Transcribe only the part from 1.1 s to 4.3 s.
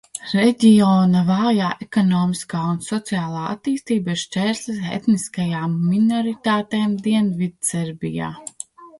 vājā ekonomiskā un sociālā attīstība ir